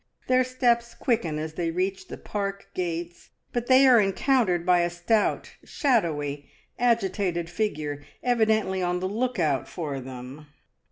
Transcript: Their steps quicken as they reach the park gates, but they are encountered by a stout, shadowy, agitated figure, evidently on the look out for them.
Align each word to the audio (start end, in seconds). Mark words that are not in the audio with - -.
Their 0.25 0.43
steps 0.43 0.95
quicken 0.95 1.37
as 1.37 1.53
they 1.53 1.69
reach 1.69 2.07
the 2.07 2.17
park 2.17 2.69
gates, 2.73 3.29
but 3.53 3.67
they 3.67 3.85
are 3.85 4.01
encountered 4.01 4.65
by 4.65 4.79
a 4.79 4.89
stout, 4.89 5.51
shadowy, 5.63 6.49
agitated 6.79 7.51
figure, 7.51 8.03
evidently 8.23 8.81
on 8.81 8.99
the 8.99 9.07
look 9.07 9.37
out 9.37 9.67
for 9.69 9.99
them. 9.99 10.47